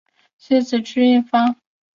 [0.39, 1.55] 妻子琚逸芳。